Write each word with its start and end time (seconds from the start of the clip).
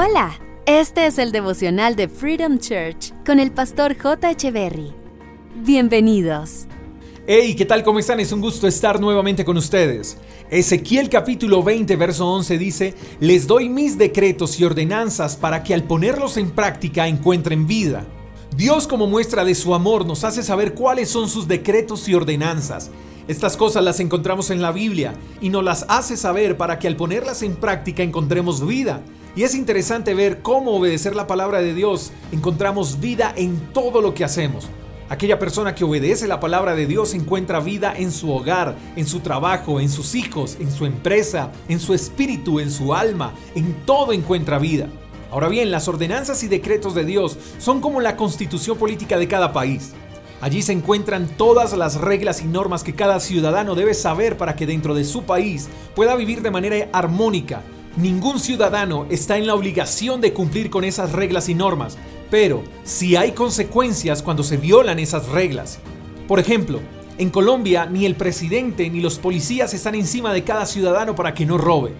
Hola, 0.00 0.38
este 0.64 1.06
es 1.06 1.18
el 1.18 1.32
devocional 1.32 1.96
de 1.96 2.06
Freedom 2.06 2.60
Church 2.60 3.12
con 3.26 3.40
el 3.40 3.50
pastor 3.50 3.98
J. 3.98 4.30
Echeverry. 4.30 4.92
Bienvenidos. 5.56 6.68
Hey, 7.26 7.56
¿qué 7.56 7.64
tal? 7.64 7.82
¿Cómo 7.82 7.98
están? 7.98 8.20
Es 8.20 8.30
un 8.30 8.40
gusto 8.40 8.68
estar 8.68 9.00
nuevamente 9.00 9.44
con 9.44 9.56
ustedes. 9.56 10.16
Ezequiel 10.50 11.08
capítulo 11.08 11.64
20, 11.64 11.96
verso 11.96 12.28
11 12.28 12.58
dice, 12.58 12.94
Les 13.18 13.48
doy 13.48 13.68
mis 13.68 13.98
decretos 13.98 14.60
y 14.60 14.64
ordenanzas 14.64 15.36
para 15.36 15.64
que 15.64 15.74
al 15.74 15.82
ponerlos 15.82 16.36
en 16.36 16.52
práctica 16.52 17.08
encuentren 17.08 17.66
vida. 17.66 18.06
Dios 18.56 18.86
como 18.86 19.08
muestra 19.08 19.44
de 19.44 19.56
su 19.56 19.74
amor 19.74 20.06
nos 20.06 20.22
hace 20.22 20.44
saber 20.44 20.74
cuáles 20.74 21.08
son 21.08 21.28
sus 21.28 21.48
decretos 21.48 22.08
y 22.08 22.14
ordenanzas. 22.14 22.92
Estas 23.26 23.56
cosas 23.56 23.82
las 23.82 23.98
encontramos 23.98 24.50
en 24.50 24.62
la 24.62 24.70
Biblia 24.70 25.14
y 25.40 25.48
nos 25.48 25.64
las 25.64 25.86
hace 25.88 26.16
saber 26.16 26.56
para 26.56 26.78
que 26.78 26.86
al 26.86 26.94
ponerlas 26.94 27.42
en 27.42 27.56
práctica 27.56 28.04
encontremos 28.04 28.64
vida. 28.64 29.02
Y 29.38 29.44
es 29.44 29.54
interesante 29.54 30.14
ver 30.14 30.42
cómo 30.42 30.72
obedecer 30.72 31.14
la 31.14 31.28
palabra 31.28 31.60
de 31.60 31.72
Dios 31.72 32.10
encontramos 32.32 32.98
vida 32.98 33.32
en 33.36 33.72
todo 33.72 34.00
lo 34.00 34.12
que 34.12 34.24
hacemos. 34.24 34.66
Aquella 35.08 35.38
persona 35.38 35.76
que 35.76 35.84
obedece 35.84 36.26
la 36.26 36.40
palabra 36.40 36.74
de 36.74 36.86
Dios 36.86 37.14
encuentra 37.14 37.60
vida 37.60 37.94
en 37.96 38.10
su 38.10 38.32
hogar, 38.32 38.76
en 38.96 39.06
su 39.06 39.20
trabajo, 39.20 39.78
en 39.78 39.90
sus 39.90 40.16
hijos, 40.16 40.56
en 40.58 40.72
su 40.72 40.86
empresa, 40.86 41.52
en 41.68 41.78
su 41.78 41.94
espíritu, 41.94 42.58
en 42.58 42.72
su 42.72 42.92
alma, 42.92 43.32
en 43.54 43.74
todo 43.86 44.12
encuentra 44.12 44.58
vida. 44.58 44.88
Ahora 45.30 45.46
bien, 45.46 45.70
las 45.70 45.86
ordenanzas 45.86 46.42
y 46.42 46.48
decretos 46.48 46.96
de 46.96 47.04
Dios 47.04 47.38
son 47.58 47.80
como 47.80 48.00
la 48.00 48.16
constitución 48.16 48.76
política 48.76 49.18
de 49.18 49.28
cada 49.28 49.52
país. 49.52 49.92
Allí 50.40 50.62
se 50.62 50.72
encuentran 50.72 51.28
todas 51.28 51.76
las 51.76 51.94
reglas 51.94 52.42
y 52.42 52.46
normas 52.46 52.82
que 52.82 52.96
cada 52.96 53.20
ciudadano 53.20 53.76
debe 53.76 53.94
saber 53.94 54.36
para 54.36 54.56
que 54.56 54.66
dentro 54.66 54.96
de 54.96 55.04
su 55.04 55.22
país 55.22 55.68
pueda 55.94 56.16
vivir 56.16 56.42
de 56.42 56.50
manera 56.50 56.88
armónica, 56.92 57.62
Ningún 57.98 58.38
ciudadano 58.38 59.06
está 59.10 59.38
en 59.38 59.48
la 59.48 59.56
obligación 59.56 60.20
de 60.20 60.32
cumplir 60.32 60.70
con 60.70 60.84
esas 60.84 61.10
reglas 61.10 61.48
y 61.48 61.54
normas, 61.54 61.98
pero 62.30 62.62
sí 62.84 63.16
hay 63.16 63.32
consecuencias 63.32 64.22
cuando 64.22 64.44
se 64.44 64.56
violan 64.56 65.00
esas 65.00 65.26
reglas. 65.30 65.80
Por 66.28 66.38
ejemplo, 66.38 66.80
en 67.18 67.30
Colombia 67.30 67.86
ni 67.86 68.06
el 68.06 68.14
presidente 68.14 68.88
ni 68.88 69.00
los 69.00 69.18
policías 69.18 69.74
están 69.74 69.96
encima 69.96 70.32
de 70.32 70.44
cada 70.44 70.64
ciudadano 70.64 71.16
para 71.16 71.34
que 71.34 71.44
no 71.44 71.58
robe. 71.58 71.92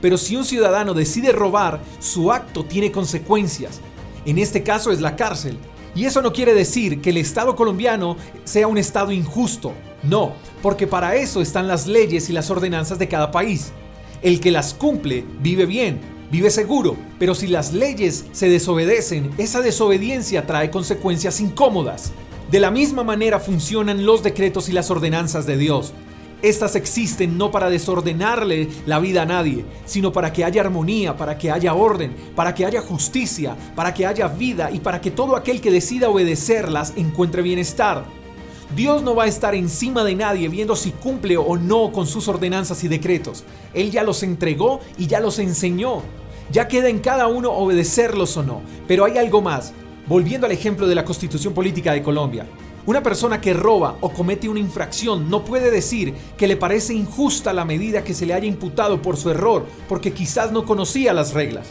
Pero 0.00 0.18
si 0.18 0.36
un 0.36 0.44
ciudadano 0.44 0.94
decide 0.94 1.32
robar, 1.32 1.80
su 1.98 2.30
acto 2.30 2.64
tiene 2.64 2.92
consecuencias. 2.92 3.80
En 4.26 4.38
este 4.38 4.62
caso 4.62 4.92
es 4.92 5.00
la 5.00 5.16
cárcel. 5.16 5.58
Y 5.96 6.04
eso 6.04 6.22
no 6.22 6.32
quiere 6.32 6.54
decir 6.54 7.00
que 7.00 7.10
el 7.10 7.16
Estado 7.16 7.56
colombiano 7.56 8.16
sea 8.44 8.68
un 8.68 8.78
Estado 8.78 9.10
injusto. 9.10 9.72
No, 10.04 10.34
porque 10.62 10.86
para 10.86 11.16
eso 11.16 11.40
están 11.40 11.66
las 11.66 11.88
leyes 11.88 12.30
y 12.30 12.32
las 12.32 12.50
ordenanzas 12.50 13.00
de 13.00 13.08
cada 13.08 13.32
país. 13.32 13.72
El 14.22 14.40
que 14.40 14.50
las 14.50 14.74
cumple 14.74 15.24
vive 15.40 15.64
bien, 15.64 15.98
vive 16.30 16.50
seguro, 16.50 16.94
pero 17.18 17.34
si 17.34 17.46
las 17.46 17.72
leyes 17.72 18.26
se 18.32 18.50
desobedecen, 18.50 19.30
esa 19.38 19.62
desobediencia 19.62 20.46
trae 20.46 20.70
consecuencias 20.70 21.40
incómodas. 21.40 22.12
De 22.50 22.60
la 22.60 22.70
misma 22.70 23.02
manera 23.02 23.40
funcionan 23.40 24.04
los 24.04 24.22
decretos 24.22 24.68
y 24.68 24.72
las 24.72 24.90
ordenanzas 24.90 25.46
de 25.46 25.56
Dios. 25.56 25.94
Estas 26.42 26.76
existen 26.76 27.38
no 27.38 27.50
para 27.50 27.70
desordenarle 27.70 28.68
la 28.84 28.98
vida 28.98 29.22
a 29.22 29.26
nadie, 29.26 29.64
sino 29.86 30.12
para 30.12 30.34
que 30.34 30.44
haya 30.44 30.60
armonía, 30.60 31.16
para 31.16 31.38
que 31.38 31.50
haya 31.50 31.72
orden, 31.72 32.14
para 32.36 32.54
que 32.54 32.66
haya 32.66 32.82
justicia, 32.82 33.56
para 33.74 33.94
que 33.94 34.04
haya 34.04 34.28
vida 34.28 34.70
y 34.70 34.80
para 34.80 35.00
que 35.00 35.10
todo 35.10 35.34
aquel 35.34 35.62
que 35.62 35.70
decida 35.70 36.10
obedecerlas 36.10 36.92
encuentre 36.96 37.40
bienestar. 37.40 38.04
Dios 38.76 39.02
no 39.02 39.16
va 39.16 39.24
a 39.24 39.28
estar 39.28 39.56
encima 39.56 40.04
de 40.04 40.14
nadie 40.14 40.48
viendo 40.48 40.76
si 40.76 40.92
cumple 40.92 41.36
o 41.36 41.56
no 41.56 41.90
con 41.90 42.06
sus 42.06 42.28
ordenanzas 42.28 42.84
y 42.84 42.88
decretos. 42.88 43.42
Él 43.74 43.90
ya 43.90 44.04
los 44.04 44.22
entregó 44.22 44.80
y 44.96 45.08
ya 45.08 45.18
los 45.18 45.40
enseñó. 45.40 46.02
Ya 46.52 46.68
queda 46.68 46.88
en 46.88 47.00
cada 47.00 47.26
uno 47.26 47.50
obedecerlos 47.50 48.36
o 48.36 48.44
no. 48.44 48.62
Pero 48.86 49.04
hay 49.04 49.18
algo 49.18 49.42
más. 49.42 49.72
Volviendo 50.06 50.46
al 50.46 50.52
ejemplo 50.52 50.86
de 50.86 50.94
la 50.94 51.04
constitución 51.04 51.52
política 51.52 51.92
de 51.92 52.02
Colombia. 52.02 52.46
Una 52.86 53.02
persona 53.02 53.40
que 53.40 53.54
roba 53.54 53.96
o 54.00 54.10
comete 54.10 54.48
una 54.48 54.60
infracción 54.60 55.28
no 55.28 55.44
puede 55.44 55.72
decir 55.72 56.14
que 56.36 56.46
le 56.48 56.56
parece 56.56 56.94
injusta 56.94 57.52
la 57.52 57.64
medida 57.64 58.04
que 58.04 58.14
se 58.14 58.24
le 58.24 58.34
haya 58.34 58.46
imputado 58.46 59.02
por 59.02 59.16
su 59.16 59.30
error 59.30 59.66
porque 59.88 60.12
quizás 60.12 60.52
no 60.52 60.64
conocía 60.64 61.12
las 61.12 61.34
reglas. 61.34 61.68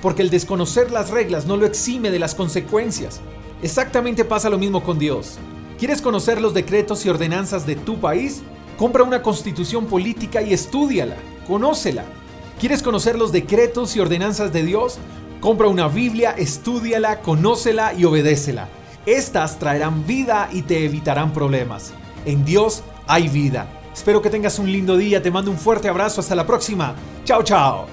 Porque 0.00 0.22
el 0.22 0.30
desconocer 0.30 0.90
las 0.90 1.10
reglas 1.10 1.44
no 1.44 1.58
lo 1.58 1.66
exime 1.66 2.10
de 2.10 2.18
las 2.18 2.34
consecuencias. 2.34 3.20
Exactamente 3.62 4.24
pasa 4.24 4.48
lo 4.48 4.56
mismo 4.56 4.82
con 4.82 4.98
Dios. 4.98 5.38
¿Quieres 5.78 6.02
conocer 6.02 6.40
los 6.40 6.54
decretos 6.54 7.06
y 7.06 7.08
ordenanzas 7.08 7.64
de 7.64 7.76
tu 7.76 8.00
país? 8.00 8.42
Compra 8.76 9.04
una 9.04 9.22
constitución 9.22 9.86
política 9.86 10.42
y 10.42 10.52
estúdiala, 10.52 11.14
conócela. 11.46 12.04
¿Quieres 12.58 12.82
conocer 12.82 13.16
los 13.16 13.30
decretos 13.30 13.94
y 13.94 14.00
ordenanzas 14.00 14.52
de 14.52 14.64
Dios? 14.64 14.98
Compra 15.40 15.68
una 15.68 15.86
Biblia, 15.86 16.34
estúdiala, 16.36 17.20
conócela 17.20 17.94
y 17.94 18.04
obedécela. 18.04 18.66
Estas 19.06 19.60
traerán 19.60 20.04
vida 20.04 20.48
y 20.52 20.62
te 20.62 20.84
evitarán 20.84 21.32
problemas. 21.32 21.92
En 22.24 22.44
Dios 22.44 22.82
hay 23.06 23.28
vida. 23.28 23.68
Espero 23.94 24.20
que 24.20 24.30
tengas 24.30 24.58
un 24.58 24.72
lindo 24.72 24.96
día, 24.96 25.22
te 25.22 25.30
mando 25.30 25.52
un 25.52 25.58
fuerte 25.58 25.88
abrazo, 25.88 26.20
hasta 26.20 26.34
la 26.34 26.44
próxima. 26.44 26.96
Chao, 27.24 27.44
chao. 27.44 27.86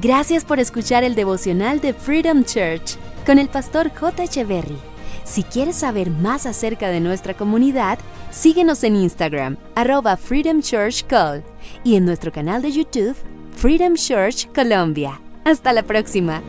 Gracias 0.00 0.44
por 0.44 0.60
escuchar 0.60 1.02
el 1.02 1.16
devocional 1.16 1.80
de 1.80 1.94
Freedom 1.94 2.44
Church 2.44 2.96
con 3.26 3.40
el 3.40 3.48
pastor 3.48 3.90
J. 3.92 4.22
Echeverry. 4.22 4.78
Si 5.28 5.42
quieres 5.42 5.76
saber 5.76 6.10
más 6.10 6.46
acerca 6.46 6.88
de 6.88 7.00
nuestra 7.00 7.34
comunidad, 7.34 7.98
síguenos 8.30 8.82
en 8.82 8.96
Instagram, 8.96 9.58
arroba 9.74 10.16
Freedom 10.16 10.62
Church 10.62 11.04
Call, 11.06 11.44
y 11.84 11.96
en 11.96 12.06
nuestro 12.06 12.32
canal 12.32 12.62
de 12.62 12.72
YouTube, 12.72 13.14
Freedom 13.54 13.94
Church 13.94 14.50
Colombia. 14.54 15.20
Hasta 15.44 15.74
la 15.74 15.82
próxima. 15.82 16.42